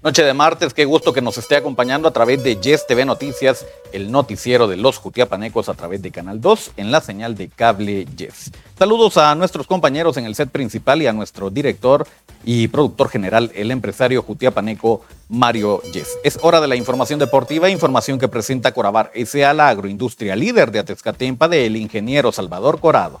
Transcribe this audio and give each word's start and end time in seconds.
Noche 0.00 0.22
de 0.22 0.32
martes, 0.32 0.74
qué 0.74 0.84
gusto 0.84 1.12
que 1.12 1.20
nos 1.20 1.38
esté 1.38 1.56
acompañando 1.56 2.06
a 2.06 2.12
través 2.12 2.44
de 2.44 2.54
Yes 2.54 2.86
TV 2.86 3.04
Noticias, 3.04 3.66
el 3.90 4.12
noticiero 4.12 4.68
de 4.68 4.76
los 4.76 4.96
Jutiapanecos 4.96 5.68
a 5.68 5.74
través 5.74 6.00
de 6.02 6.12
Canal 6.12 6.40
2 6.40 6.70
en 6.76 6.92
la 6.92 7.00
señal 7.00 7.34
de 7.34 7.48
cable 7.48 8.06
Yes. 8.16 8.52
Saludos 8.78 9.16
a 9.16 9.34
nuestros 9.34 9.66
compañeros 9.66 10.16
en 10.16 10.24
el 10.24 10.36
set 10.36 10.50
principal 10.50 11.02
y 11.02 11.08
a 11.08 11.12
nuestro 11.12 11.50
director 11.50 12.06
y 12.44 12.68
productor 12.68 13.08
general, 13.08 13.50
el 13.56 13.72
empresario 13.72 14.22
Jutiapaneco 14.22 15.04
Mario 15.28 15.82
Yes. 15.92 16.16
Es 16.22 16.38
hora 16.42 16.60
de 16.60 16.68
la 16.68 16.76
información 16.76 17.18
deportiva, 17.18 17.68
información 17.68 18.20
que 18.20 18.28
presenta 18.28 18.72
Corabar 18.72 19.10
S.A., 19.14 19.52
la 19.52 19.68
agroindustria 19.68 20.36
líder 20.36 20.70
de 20.70 20.78
Atezcatempa 20.78 21.48
del 21.48 21.74
ingeniero 21.74 22.30
Salvador 22.30 22.78
Corado. 22.78 23.20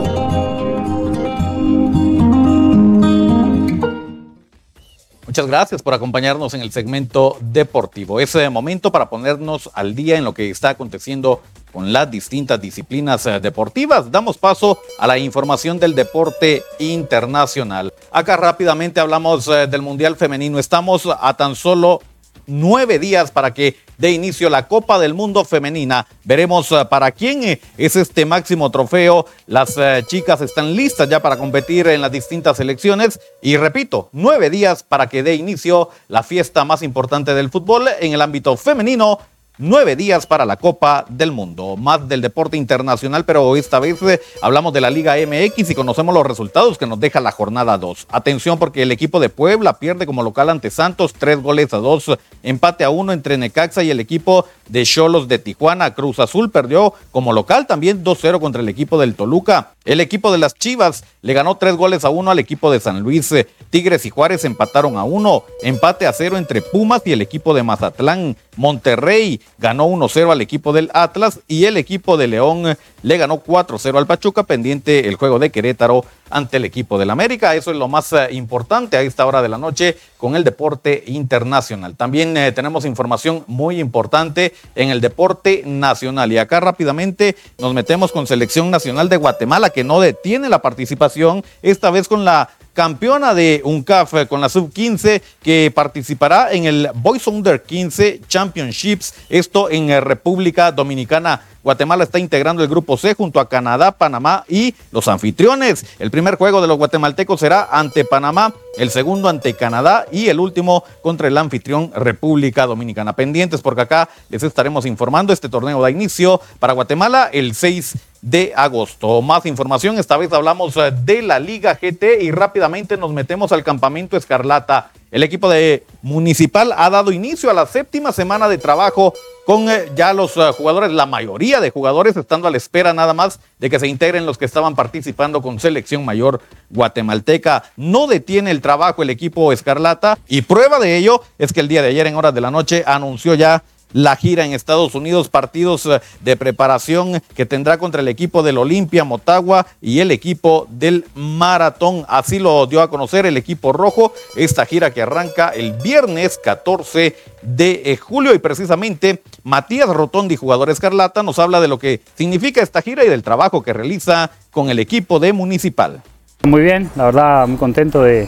Muchas 5.31 5.47
gracias 5.47 5.81
por 5.81 5.93
acompañarnos 5.93 6.53
en 6.55 6.59
el 6.59 6.73
segmento 6.73 7.37
deportivo. 7.39 8.19
Ese 8.19 8.49
momento 8.49 8.91
para 8.91 9.09
ponernos 9.09 9.69
al 9.73 9.95
día 9.95 10.17
en 10.17 10.25
lo 10.25 10.33
que 10.33 10.49
está 10.49 10.71
aconteciendo 10.71 11.41
con 11.71 11.93
las 11.93 12.11
distintas 12.11 12.59
disciplinas 12.59 13.25
eh, 13.25 13.39
deportivas. 13.39 14.11
Damos 14.11 14.37
paso 14.37 14.79
a 14.99 15.07
la 15.07 15.17
información 15.17 15.79
del 15.79 15.95
deporte 15.95 16.63
internacional. 16.79 17.93
Acá 18.11 18.35
rápidamente 18.35 18.99
hablamos 18.99 19.47
eh, 19.47 19.67
del 19.67 19.81
Mundial 19.81 20.17
Femenino. 20.17 20.59
Estamos 20.59 21.07
a 21.07 21.33
tan 21.37 21.55
solo 21.55 22.01
nueve 22.45 22.99
días 22.99 23.31
para 23.31 23.53
que 23.53 23.77
dé 24.01 24.11
inicio 24.11 24.49
la 24.49 24.67
Copa 24.67 24.97
del 24.97 25.13
Mundo 25.13 25.45
Femenina. 25.45 26.07
Veremos 26.23 26.71
eh, 26.71 26.85
para 26.89 27.11
quién 27.11 27.43
eh, 27.43 27.61
es 27.77 27.95
este 27.95 28.25
máximo 28.25 28.71
trofeo. 28.71 29.27
Las 29.45 29.77
eh, 29.77 30.03
chicas 30.07 30.41
están 30.41 30.75
listas 30.75 31.07
ya 31.07 31.21
para 31.21 31.37
competir 31.37 31.87
en 31.87 32.01
las 32.01 32.11
distintas 32.11 32.57
selecciones. 32.57 33.19
Y 33.43 33.57
repito, 33.57 34.09
nueve 34.11 34.49
días 34.49 34.81
para 34.81 35.07
que 35.07 35.21
dé 35.21 35.35
inicio 35.35 35.89
la 36.07 36.23
fiesta 36.23 36.65
más 36.65 36.81
importante 36.81 37.35
del 37.35 37.51
fútbol 37.51 37.87
en 37.99 38.13
el 38.13 38.21
ámbito 38.21 38.57
femenino 38.57 39.19
Nueve 39.63 39.95
días 39.95 40.25
para 40.25 40.43
la 40.43 40.55
Copa 40.55 41.05
del 41.07 41.31
Mundo. 41.31 41.77
Más 41.77 42.09
del 42.09 42.19
deporte 42.19 42.57
internacional, 42.57 43.25
pero 43.25 43.55
esta 43.55 43.79
vez 43.79 44.01
eh, 44.01 44.19
hablamos 44.41 44.73
de 44.73 44.81
la 44.81 44.89
Liga 44.89 45.13
MX 45.17 45.69
y 45.69 45.75
conocemos 45.75 46.15
los 46.15 46.25
resultados 46.25 46.79
que 46.79 46.87
nos 46.87 46.99
deja 46.99 47.19
la 47.19 47.31
jornada 47.31 47.77
2. 47.77 48.07
Atención 48.09 48.57
porque 48.57 48.81
el 48.81 48.91
equipo 48.91 49.19
de 49.19 49.29
Puebla 49.29 49.77
pierde 49.77 50.07
como 50.07 50.23
local 50.23 50.49
ante 50.49 50.71
Santos, 50.71 51.13
tres 51.13 51.39
goles 51.39 51.71
a 51.75 51.77
dos, 51.77 52.05
empate 52.41 52.83
a 52.83 52.89
uno 52.89 53.13
entre 53.13 53.37
Necaxa 53.37 53.83
y 53.83 53.91
el 53.91 53.99
equipo 53.99 54.47
de 54.67 54.83
Cholos 54.83 55.27
de 55.27 55.37
Tijuana. 55.37 55.93
Cruz 55.93 56.17
Azul 56.17 56.49
perdió 56.49 56.95
como 57.11 57.31
local 57.31 57.67
también 57.67 58.03
2-0 58.03 58.39
contra 58.39 58.63
el 58.63 58.69
equipo 58.69 58.99
del 58.99 59.13
Toluca. 59.13 59.73
El 59.83 59.99
equipo 59.99 60.31
de 60.31 60.37
las 60.37 60.53
Chivas 60.53 61.03
le 61.23 61.33
ganó 61.33 61.57
tres 61.57 61.75
goles 61.75 62.05
a 62.05 62.11
uno 62.11 62.29
al 62.29 62.37
equipo 62.37 62.71
de 62.71 62.79
San 62.79 62.99
Luis. 62.99 63.33
Tigres 63.71 64.05
y 64.05 64.11
Juárez 64.11 64.45
empataron 64.45 64.95
a 64.95 65.03
uno. 65.03 65.43
Empate 65.63 66.05
a 66.05 66.13
cero 66.13 66.37
entre 66.37 66.61
Pumas 66.61 67.01
y 67.05 67.13
el 67.13 67.21
equipo 67.21 67.55
de 67.55 67.63
Mazatlán. 67.63 68.37
Monterrey 68.57 69.41
ganó 69.57 69.87
1-0 69.87 70.31
al 70.31 70.41
equipo 70.41 70.71
del 70.71 70.91
Atlas 70.93 71.39
y 71.47 71.65
el 71.65 71.77
equipo 71.77 72.15
de 72.15 72.27
León 72.27 72.77
le 73.01 73.17
ganó 73.17 73.43
4-0 73.43 73.97
al 73.97 74.05
Pachuca, 74.05 74.43
pendiente 74.43 75.07
el 75.07 75.15
juego 75.15 75.39
de 75.39 75.49
Querétaro 75.49 76.05
ante 76.31 76.57
el 76.57 76.65
equipo 76.65 76.97
del 76.97 77.09
América. 77.09 77.55
Eso 77.55 77.71
es 77.71 77.77
lo 77.77 77.87
más 77.87 78.11
eh, 78.13 78.29
importante 78.31 78.97
a 78.97 79.01
esta 79.01 79.25
hora 79.25 79.41
de 79.41 79.49
la 79.49 79.57
noche 79.57 79.97
con 80.17 80.35
el 80.35 80.43
deporte 80.43 81.03
internacional. 81.07 81.95
También 81.95 82.35
eh, 82.37 82.51
tenemos 82.51 82.85
información 82.85 83.43
muy 83.47 83.79
importante 83.79 84.53
en 84.75 84.89
el 84.89 85.01
deporte 85.01 85.63
nacional. 85.65 86.31
Y 86.31 86.37
acá 86.37 86.59
rápidamente 86.59 87.35
nos 87.59 87.73
metemos 87.73 88.11
con 88.11 88.27
Selección 88.27 88.71
Nacional 88.71 89.09
de 89.09 89.17
Guatemala, 89.17 89.69
que 89.69 89.83
no 89.83 89.99
detiene 89.99 90.49
la 90.49 90.61
participación, 90.61 91.43
esta 91.61 91.91
vez 91.91 92.07
con 92.07 92.25
la 92.25 92.49
campeona 92.73 93.33
de 93.33 93.61
UNCAF 93.63 94.27
con 94.27 94.41
la 94.41 94.49
sub-15 94.49 95.21
que 95.41 95.71
participará 95.73 96.51
en 96.51 96.65
el 96.65 96.89
Boys 96.95 97.27
Under 97.27 97.61
15 97.61 98.21
Championships, 98.27 99.13
esto 99.29 99.69
en 99.69 99.89
eh, 99.89 100.01
República 100.01 100.71
Dominicana. 100.71 101.41
Guatemala 101.63 102.03
está 102.03 102.17
integrando 102.17 102.63
el 102.63 102.69
grupo 102.69 102.97
C 102.97 103.13
junto 103.13 103.39
a 103.39 103.47
Canadá, 103.47 103.91
Panamá 103.91 104.43
y 104.47 104.73
los 104.91 105.07
anfitriones. 105.07 105.85
El 105.99 106.09
primer 106.09 106.35
juego 106.35 106.59
de 106.59 106.67
los 106.67 106.77
guatemaltecos 106.77 107.39
será 107.39 107.67
ante 107.71 108.03
Panamá, 108.03 108.53
el 108.77 108.89
segundo 108.89 109.29
ante 109.29 109.53
Canadá 109.53 110.07
y 110.11 110.29
el 110.29 110.39
último 110.39 110.83
contra 111.03 111.27
el 111.27 111.37
anfitrión 111.37 111.91
República 111.95 112.65
Dominicana. 112.65 113.13
Pendientes 113.13 113.61
porque 113.61 113.81
acá 113.81 114.09
les 114.29 114.41
estaremos 114.41 114.87
informando. 114.87 115.33
Este 115.33 115.49
torneo 115.49 115.81
da 115.81 115.91
inicio 115.91 116.41
para 116.59 116.73
Guatemala 116.73 117.29
el 117.31 117.53
6 117.53 117.95
de 118.21 118.53
agosto. 118.55 119.21
Más 119.21 119.45
información, 119.45 119.97
esta 119.97 120.17
vez 120.17 120.31
hablamos 120.31 120.77
eh, 120.77 120.91
de 121.03 121.21
la 121.21 121.39
Liga 121.39 121.77
GT 121.81 122.21
y 122.21 122.31
rápidamente 122.31 122.97
nos 122.97 123.11
metemos 123.11 123.51
al 123.51 123.63
campamento 123.63 124.15
Escarlata. 124.15 124.91
El 125.09 125.23
equipo 125.23 125.49
de 125.49 125.83
Municipal 126.01 126.73
ha 126.77 126.89
dado 126.89 127.11
inicio 127.11 127.49
a 127.49 127.53
la 127.53 127.65
séptima 127.65 128.13
semana 128.13 128.47
de 128.47 128.57
trabajo 128.57 129.13
con 129.45 129.69
eh, 129.69 129.91
ya 129.95 130.13
los 130.13 130.37
eh, 130.37 130.51
jugadores, 130.55 130.91
la 130.91 131.05
mayoría 131.05 131.59
de 131.59 131.71
jugadores 131.71 132.15
estando 132.15 132.47
a 132.47 132.51
la 132.51 132.57
espera 132.57 132.93
nada 132.93 133.13
más 133.13 133.39
de 133.59 133.69
que 133.69 133.79
se 133.79 133.87
integren 133.87 134.25
los 134.25 134.37
que 134.37 134.45
estaban 134.45 134.75
participando 134.75 135.41
con 135.41 135.59
selección 135.59 136.05
mayor 136.05 136.41
guatemalteca. 136.69 137.63
No 137.75 138.07
detiene 138.07 138.51
el 138.51 138.61
trabajo 138.61 139.01
el 139.01 139.09
equipo 139.09 139.51
Escarlata 139.51 140.17
y 140.27 140.43
prueba 140.43 140.79
de 140.79 140.95
ello 140.95 141.21
es 141.39 141.51
que 141.51 141.59
el 141.59 141.67
día 141.67 141.81
de 141.81 141.89
ayer 141.89 142.07
en 142.07 142.15
horas 142.15 142.33
de 142.33 142.41
la 142.41 142.51
noche 142.51 142.83
anunció 142.85 143.33
ya 143.33 143.63
la 143.93 144.15
gira 144.15 144.45
en 144.45 144.53
Estados 144.53 144.95
Unidos, 144.95 145.29
partidos 145.29 145.85
eh, 145.85 146.01
de 146.21 146.35
preparación 146.35 147.21
que 147.35 147.45
tendrá 147.45 147.77
contra 147.77 148.01
el 148.01 148.07
equipo 148.07 148.43
del 148.43 148.57
Olimpia 148.57 149.03
Motagua 149.03 149.67
y 149.81 149.99
el 149.99 150.11
equipo 150.11 150.67
del 150.69 151.05
Maratón. 151.15 152.05
Así 152.07 152.39
lo 152.39 152.65
dio 152.67 152.81
a 152.81 152.89
conocer 152.89 153.25
el 153.25 153.37
equipo 153.37 153.73
rojo, 153.73 154.13
esta 154.35 154.65
gira 154.65 154.91
que 154.91 155.01
arranca 155.01 155.49
el 155.49 155.73
viernes 155.73 156.39
14 156.43 157.15
de 157.41 157.81
eh, 157.85 157.97
julio 157.97 158.33
y 158.33 158.39
precisamente 158.39 159.23
Matías 159.43 159.89
Rotondi, 159.89 160.35
jugador 160.35 160.69
escarlata, 160.69 161.23
nos 161.23 161.39
habla 161.39 161.59
de 161.59 161.67
lo 161.67 161.79
que 161.79 162.01
significa 162.15 162.61
esta 162.61 162.81
gira 162.81 163.03
y 163.03 163.09
del 163.09 163.23
trabajo 163.23 163.63
que 163.63 163.73
realiza 163.73 164.31
con 164.51 164.69
el 164.69 164.79
equipo 164.79 165.19
de 165.19 165.33
Municipal. 165.33 166.01
Muy 166.43 166.61
bien, 166.61 166.89
la 166.95 167.05
verdad 167.05 167.47
muy 167.47 167.57
contento 167.57 168.01
de, 168.01 168.27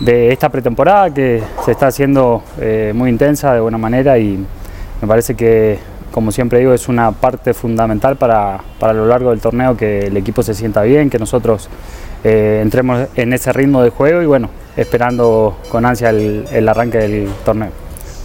de 0.00 0.32
esta 0.32 0.48
pretemporada 0.48 1.12
que 1.12 1.42
se 1.64 1.72
está 1.72 1.88
haciendo 1.88 2.42
eh, 2.60 2.92
muy 2.94 3.10
intensa 3.10 3.52
de 3.52 3.60
buena 3.60 3.78
manera 3.78 4.18
y 4.18 4.44
me 5.00 5.06
parece 5.06 5.34
que, 5.34 5.78
como 6.10 6.32
siempre 6.32 6.58
digo, 6.58 6.72
es 6.72 6.88
una 6.88 7.12
parte 7.12 7.54
fundamental 7.54 8.16
para, 8.16 8.60
para 8.80 8.92
lo 8.92 9.06
largo 9.06 9.30
del 9.30 9.40
torneo 9.40 9.76
que 9.76 10.06
el 10.06 10.16
equipo 10.16 10.42
se 10.42 10.54
sienta 10.54 10.82
bien, 10.82 11.08
que 11.08 11.18
nosotros 11.18 11.68
eh, 12.24 12.60
entremos 12.62 13.06
en 13.14 13.32
ese 13.32 13.52
ritmo 13.52 13.82
de 13.82 13.90
juego 13.90 14.22
y 14.22 14.26
bueno, 14.26 14.50
esperando 14.76 15.56
con 15.68 15.86
ansia 15.86 16.10
el, 16.10 16.68
arranque 16.68 16.98
del 16.98 17.28
torneo. 17.44 17.70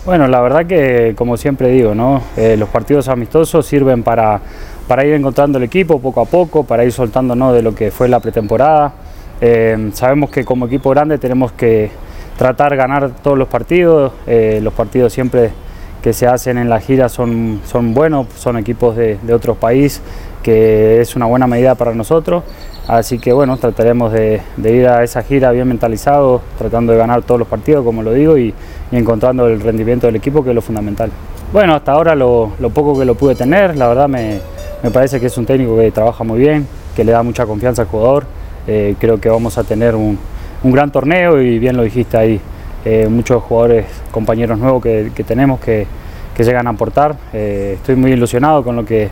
Bueno, 0.06 0.28
la 0.28 0.42
verdad 0.42 0.66
que, 0.66 1.14
como 1.16 1.38
siempre 1.38 1.70
digo, 1.70 1.94
¿no? 1.94 2.22
Eh, 2.36 2.58
los 2.58 2.70
partidos 2.70 3.08
amistosos 3.08 3.66
sirven 3.66 4.04
para, 4.04 4.42
para 4.88 5.06
ir 5.06 5.14
encontrando 5.14 5.60
el 5.60 5.64
equipo 5.64 6.00
poco 6.00 6.22
a 6.22 6.26
poco, 6.26 6.64
para 6.64 6.84
ir 6.84 6.92
soltándonos 6.92 7.54
de 7.54 7.62
lo 7.62 7.76
que 7.76 7.92
fue 7.92 8.10
la 8.10 8.20
pretemporada. 8.20 8.94
Eh, 9.40 9.92
sabemos 9.94 10.32
que 10.32 10.44
como 10.44 10.66
equipo 10.66 10.90
grande 10.90 11.20
tenemos 11.20 11.52
que 11.52 11.92
tratar 12.38 12.72
de 12.72 12.78
ganar 12.78 13.12
todos 13.22 13.38
los 13.38 13.48
partidos, 13.48 14.12
los 14.26 14.74
partidos 14.74 15.14
siempre 15.14 15.52
que 16.04 16.14
se 16.14 16.28
hacen 16.28 16.58
en 16.58 16.70
la 16.70 16.80
gira 16.80 17.10
son, 17.10 17.62
son 17.66 17.94
buenos, 17.94 18.28
son 18.36 18.58
equipos 18.58 18.96
de, 18.96 19.18
de 19.22 19.34
otros 19.34 19.58
países, 19.58 20.02
que 20.44 21.02
es 21.02 21.16
una 21.16 21.26
buena 21.26 21.48
medida 21.48 21.74
para 21.76 21.96
nosotros. 21.96 22.44
Así 22.88 23.18
que 23.18 23.32
bueno, 23.32 23.56
trataremos 23.56 24.12
de, 24.12 24.42
ir 24.58 24.88
a 24.88 25.04
esa 25.04 25.24
gira 25.24 25.52
bien 25.52 25.68
mentalizado, 25.70 26.42
tratando 26.58 26.92
de 26.92 26.98
ganar 26.98 27.24
todos 27.24 27.40
los 27.40 27.48
partidos, 27.48 27.86
como 27.86 28.04
lo 28.04 28.12
digo, 28.12 28.38
y, 28.38 28.54
encontrando 28.92 29.48
el 29.48 29.60
rendimiento 29.62 30.06
del 30.06 30.18
equipo, 30.18 30.44
que 30.44 30.50
es 30.50 30.56
lo 30.56 30.62
fundamental. 30.62 31.10
Bueno, 31.52 31.74
hasta 31.74 31.94
ahora 31.94 32.14
lo, 32.14 32.52
poco 32.74 33.00
que 33.00 33.06
lo 33.06 33.16
pude 33.16 33.36
tener, 33.36 33.76
la 33.78 33.88
verdad 33.88 34.08
me, 34.10 34.42
parece 34.92 35.20
que 35.20 35.28
es 35.28 35.38
un 35.38 35.46
técnico 35.46 35.78
que 35.78 35.92
trabaja 35.92 36.24
muy 36.24 36.40
bien, 36.40 36.68
que 36.96 37.04
le 37.04 37.14
da 37.14 37.24
mucha 37.24 37.46
confianza 37.46 37.84
al 37.84 37.88
jugador. 37.88 38.26
Eh, 38.68 38.96
creo 39.00 39.20
que 39.20 39.30
vamos 39.30 39.58
a 39.58 39.64
tener 39.64 39.96
un, 39.96 40.20
un 40.64 40.72
gran 40.72 40.92
torneo 40.92 41.42
y 41.42 41.58
bien 41.60 41.76
lo 41.78 41.84
dijiste 41.84 42.18
ahí, 42.18 42.40
eh, 42.86 43.08
muchos 43.10 43.42
jugadores, 43.44 43.86
compañeros 44.12 44.60
nuevos 44.60 44.84
que, 44.84 45.24
tenemos 45.26 45.60
que, 45.60 45.88
llegan 46.38 46.68
a 46.68 46.72
aportar. 46.72 47.16
Eh, 47.32 47.76
estoy 47.78 47.96
muy 47.96 48.12
ilusionado 48.12 48.64
con 48.64 48.76
lo 48.76 48.84
que 48.84 49.10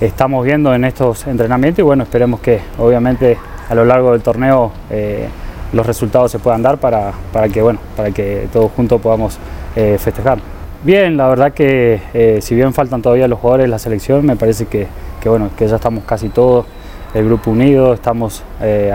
estamos 0.00 0.44
viendo 0.44 0.74
en 0.74 0.84
estos 0.84 1.26
entrenamientos 1.26 1.78
y 1.78 1.82
bueno, 1.82 2.02
esperemos 2.02 2.40
que 2.40 2.60
obviamente 2.78 3.38
a 3.70 3.74
lo 3.74 3.86
largo 3.86 4.12
del 4.12 4.20
torneo 4.20 4.70
eh, 4.90 5.28
los 5.72 5.86
resultados 5.86 6.30
se 6.30 6.38
puedan 6.38 6.62
dar 6.62 6.76
para, 6.76 7.12
para 7.32 7.48
que, 7.48 7.62
bueno, 7.62 7.78
para 7.96 8.10
que 8.10 8.48
todos 8.52 8.70
juntos 8.72 9.00
podamos 9.00 9.38
festejar. 9.74 10.38
Bien, 10.84 11.18
la 11.18 11.28
verdad 11.28 11.52
que 11.52 12.38
si 12.40 12.54
bien 12.54 12.72
faltan 12.72 13.02
todavía 13.02 13.28
los 13.28 13.38
jugadores 13.38 13.64
de 13.64 13.68
la 13.68 13.78
selección, 13.78 14.24
me 14.24 14.36
parece 14.36 14.64
que, 14.66 14.86
que, 15.20 15.28
bueno, 15.28 15.50
que 15.56 15.68
ya 15.68 15.76
estamos 15.76 16.04
casi 16.04 16.30
todos, 16.30 16.64
el 17.12 17.26
grupo 17.26 17.50
unido, 17.50 17.92
estamos 17.92 18.42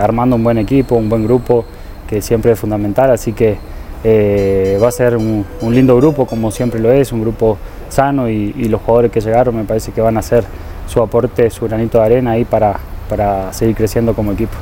armando 0.00 0.34
un 0.34 0.42
buen 0.42 0.58
equipo, 0.58 0.96
un 0.96 1.08
buen 1.08 1.24
grupo, 1.24 1.64
que 2.08 2.20
siempre 2.20 2.50
es 2.52 2.58
fundamental, 2.58 3.12
así 3.12 3.32
que 3.32 3.58
va 4.04 4.88
a 4.88 4.90
ser 4.90 5.16
un, 5.16 5.44
lindo 5.62 5.96
grupo, 5.96 6.26
como 6.26 6.50
siempre 6.50 6.80
lo 6.80 6.90
es, 6.90 7.12
un 7.12 7.22
grupo 7.22 7.58
sano 7.88 8.28
y, 8.28 8.52
los 8.68 8.80
jugadores 8.80 9.10
que 9.12 9.20
llegaron 9.20 9.56
me 9.56 9.64
parece 9.64 9.92
que 9.92 10.00
van 10.00 10.16
a 10.16 10.20
hacer 10.20 10.44
su 10.86 11.00
aporte, 11.00 11.50
su 11.50 11.66
granito 11.66 11.98
de 11.98 12.04
arena 12.04 12.32
ahí 12.32 12.44
para, 12.44 12.78
para 13.08 13.52
seguir 13.52 13.76
creciendo 13.76 14.14
como 14.14 14.32
equipo. 14.32 14.56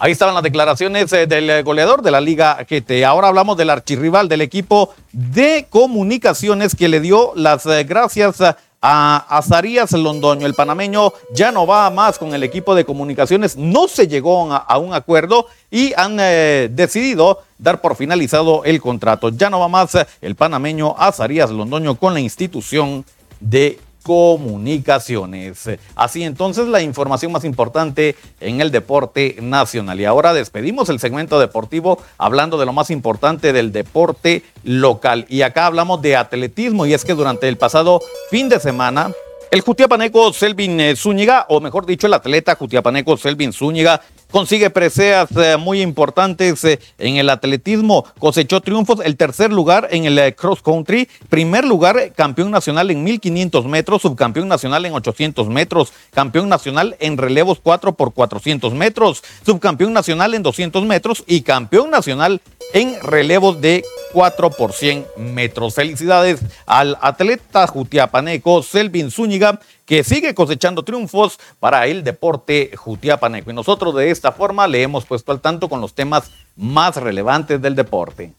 Ahí 0.00 0.12
estaban 0.12 0.34
las 0.34 0.44
declaraciones 0.44 1.12
eh, 1.12 1.26
del 1.26 1.50
eh, 1.50 1.62
goleador 1.64 2.02
de 2.02 2.12
la 2.12 2.20
Liga 2.20 2.56
GT. 2.70 3.04
Ahora 3.04 3.26
hablamos 3.28 3.56
del 3.56 3.68
archirrival 3.68 4.28
del 4.28 4.42
equipo 4.42 4.94
de 5.10 5.66
comunicaciones 5.68 6.76
que 6.76 6.86
le 6.88 7.00
dio 7.00 7.32
las 7.34 7.66
eh, 7.66 7.82
gracias 7.82 8.40
a 8.40 8.56
Azarías 8.80 9.92
Londoño. 9.92 10.46
El 10.46 10.54
panameño 10.54 11.12
ya 11.32 11.50
no 11.52 11.66
va 11.66 11.90
más 11.90 12.18
con 12.18 12.34
el 12.34 12.42
equipo 12.42 12.74
de 12.74 12.84
comunicaciones. 12.84 13.56
No 13.56 13.88
se 13.88 14.08
llegó 14.08 14.52
a, 14.52 14.78
un 14.78 14.94
acuerdo 14.94 15.46
y 15.70 15.92
han 15.96 16.16
decidido 16.16 17.42
dar 17.58 17.80
por 17.80 17.96
finalizado 17.96 18.64
el 18.64 18.80
contrato. 18.80 19.30
Ya 19.30 19.50
no 19.50 19.60
va 19.60 19.68
más 19.68 19.96
el 20.20 20.34
panameño 20.36 20.94
Azarías 20.98 21.50
Londoño 21.50 21.96
con 21.96 22.14
la 22.14 22.20
institución 22.20 23.04
de 23.40 23.78
comunicaciones. 24.08 25.68
Así 25.94 26.22
entonces 26.22 26.66
la 26.66 26.80
información 26.80 27.30
más 27.30 27.44
importante 27.44 28.16
en 28.40 28.62
el 28.62 28.70
deporte 28.70 29.36
nacional. 29.42 30.00
Y 30.00 30.06
ahora 30.06 30.32
despedimos 30.32 30.88
el 30.88 30.98
segmento 30.98 31.38
deportivo 31.38 31.98
hablando 32.16 32.56
de 32.56 32.64
lo 32.64 32.72
más 32.72 32.88
importante 32.88 33.52
del 33.52 33.70
deporte 33.70 34.44
local. 34.64 35.26
Y 35.28 35.42
acá 35.42 35.66
hablamos 35.66 36.00
de 36.00 36.16
atletismo 36.16 36.86
y 36.86 36.94
es 36.94 37.04
que 37.04 37.12
durante 37.12 37.48
el 37.48 37.58
pasado 37.58 38.00
fin 38.30 38.48
de 38.48 38.58
semana 38.60 39.12
el 39.50 39.60
jutiapaneco 39.60 40.32
Selvin 40.32 40.80
eh, 40.80 40.96
Zúñiga, 40.96 41.44
o 41.50 41.60
mejor 41.60 41.84
dicho, 41.84 42.06
el 42.06 42.14
atleta 42.14 42.54
jutiapaneco 42.54 43.16
Selvin 43.18 43.52
Zúñiga, 43.52 44.00
consigue 44.30 44.70
preseas 44.70 45.28
eh, 45.36 45.56
muy 45.56 45.80
importantes 45.80 46.64
eh, 46.64 46.78
en 46.98 47.16
el 47.16 47.30
atletismo, 47.30 48.04
cosechó 48.18 48.60
triunfos, 48.60 49.00
el 49.04 49.16
tercer 49.16 49.52
lugar 49.52 49.88
en 49.90 50.04
el 50.04 50.34
cross 50.34 50.62
country, 50.62 51.08
primer 51.28 51.64
lugar 51.64 52.12
campeón 52.14 52.50
nacional 52.50 52.90
en 52.90 53.04
1500 53.04 53.66
metros, 53.66 54.02
subcampeón 54.02 54.48
nacional 54.48 54.84
en 54.86 54.94
800 54.94 55.48
metros, 55.48 55.92
campeón 56.12 56.48
nacional 56.48 56.96
en 57.00 57.16
relevos 57.16 57.58
4 57.62 57.94
por 57.94 58.12
400 58.12 58.74
metros, 58.74 59.22
subcampeón 59.44 59.92
nacional 59.92 60.34
en 60.34 60.42
200 60.42 60.84
metros 60.84 61.24
y 61.26 61.42
campeón 61.42 61.90
nacional 61.90 62.40
en 62.72 63.00
relevos 63.00 63.60
de 63.60 63.84
4 64.12 64.50
por 64.50 64.72
100 64.72 65.06
metros. 65.16 65.74
Felicidades 65.74 66.40
al 66.66 66.98
atleta 67.00 67.66
jutiapaneco 67.66 68.62
Selvin 68.62 69.10
Zúñiga, 69.10 69.60
que 69.88 70.04
sigue 70.04 70.34
cosechando 70.34 70.84
triunfos 70.84 71.40
para 71.58 71.86
el 71.86 72.04
deporte 72.04 72.76
jutiapaneco. 72.76 73.50
Y 73.50 73.54
nosotros 73.54 73.94
de 73.94 74.10
esta 74.10 74.32
forma 74.32 74.68
le 74.68 74.82
hemos 74.82 75.06
puesto 75.06 75.32
al 75.32 75.40
tanto 75.40 75.70
con 75.70 75.80
los 75.80 75.94
temas 75.94 76.30
más 76.56 76.96
relevantes 76.96 77.60
del 77.62 77.74
deporte. 77.74 78.34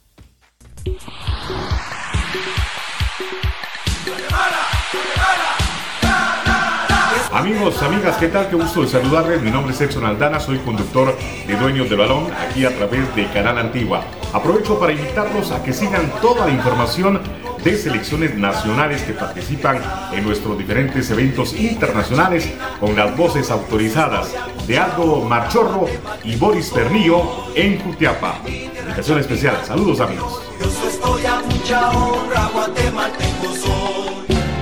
Amigos, 7.32 7.82
amigas, 7.82 8.18
¿qué 8.18 8.28
tal? 8.28 8.48
Qué 8.50 8.56
gusto 8.56 8.82
de 8.82 8.88
saludarles. 8.88 9.42
Mi 9.42 9.50
nombre 9.50 9.74
es 9.74 9.82
Edson 9.82 10.06
Aldana, 10.06 10.40
soy 10.40 10.60
conductor 10.60 11.18
de 11.48 11.56
Dueños 11.56 11.90
del 11.90 11.98
Balón 11.98 12.32
aquí 12.32 12.64
a 12.66 12.76
través 12.76 13.16
de 13.16 13.26
Canal 13.32 13.58
Antigua. 13.58 14.04
Aprovecho 14.34 14.80
para 14.80 14.92
invitarlos 14.92 15.52
a 15.52 15.64
que 15.64 15.74
sigan 15.74 16.12
toda 16.22 16.46
la 16.46 16.52
información 16.52 17.20
de 17.64 17.78
selecciones 17.78 18.36
nacionales 18.36 19.02
que 19.04 19.14
participan 19.14 19.82
en 20.14 20.24
nuestros 20.24 20.58
diferentes 20.58 21.10
eventos 21.12 21.54
internacionales 21.54 22.52
con 22.80 22.96
las 22.96 23.16
voces 23.16 23.52
autorizadas 23.52 24.34
de 24.68 24.80
Aldo 24.80 25.22
Marchorro 25.22 25.88
y 26.24 26.36
Boris 26.36 26.70
Pernillo 26.70 27.54
en 27.56 27.80
Jutiapa. 27.80 28.40
Invitación 28.46 29.20
especial. 29.20 29.58
Saludos 29.66 30.00
amigos. 30.00 30.42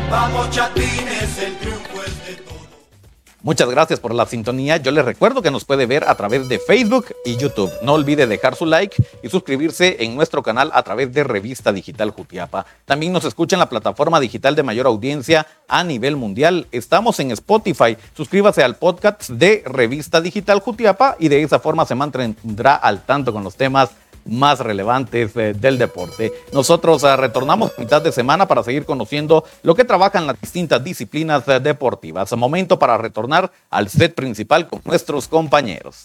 Vamos 0.10 0.50
chatines, 0.52 1.38
el 1.40 1.58
triunfo. 1.58 1.87
Muchas 3.48 3.70
gracias 3.70 4.02
por 4.02 4.14
la 4.14 4.26
sintonía. 4.26 4.76
Yo 4.76 4.92
les 4.92 5.06
recuerdo 5.06 5.42
que 5.42 5.52
nos 5.52 5.64
puede 5.64 5.86
ver 5.86 6.04
a 6.10 6.16
través 6.16 6.50
de 6.50 6.60
Facebook 6.60 7.06
y 7.24 7.38
YouTube. 7.38 7.72
No 7.82 7.94
olvide 7.94 8.28
dejar 8.28 8.58
su 8.58 8.66
like 8.66 9.02
y 9.24 9.30
suscribirse 9.30 10.04
en 10.04 10.18
nuestro 10.18 10.44
canal 10.44 10.70
a 10.74 10.84
través 10.84 11.14
de 11.14 11.24
Revista 11.24 11.72
Digital 11.72 12.10
Jutiapa. 12.10 12.66
También 12.84 13.14
nos 13.14 13.24
escucha 13.24 13.56
en 13.56 13.62
la 13.62 13.70
plataforma 13.70 14.20
digital 14.20 14.54
de 14.54 14.64
mayor 14.64 14.86
audiencia 14.86 15.48
a 15.70 15.86
nivel 15.86 16.18
mundial. 16.18 16.68
Estamos 16.74 17.22
en 17.22 17.32
Spotify. 17.32 17.96
Suscríbase 18.18 18.64
al 18.64 18.76
podcast 18.76 19.30
de 19.30 19.64
Revista 19.66 20.20
Digital 20.20 20.60
Jutiapa 20.60 21.16
y 21.18 21.30
de 21.30 21.42
esa 21.42 21.60
forma 21.60 21.86
se 21.86 21.96
mantendrá 21.96 22.76
al 22.76 23.06
tanto 23.06 23.32
con 23.32 23.46
los 23.46 23.56
temas 23.56 23.92
más 24.28 24.60
relevantes 24.60 25.36
eh, 25.36 25.54
del 25.54 25.78
deporte. 25.78 26.34
Nosotros 26.54 27.04
eh, 27.04 27.16
retornamos 27.16 27.72
mitad 27.78 28.02
de 28.02 28.12
semana 28.12 28.48
para 28.48 28.64
seguir 28.64 28.86
conociendo 28.86 29.44
lo 29.64 29.76
que 29.76 29.86
trabajan 29.86 30.28
las 30.28 30.40
distintas 30.40 30.84
disciplinas 30.84 31.48
eh, 31.48 31.60
deportivas. 31.60 32.36
Momento 32.38 32.78
para 32.78 32.98
retornar 32.98 33.52
al 33.70 33.90
set 33.90 34.14
principal 34.14 34.68
con 34.68 34.82
nuestros 34.86 35.28
compañeros. 35.28 36.04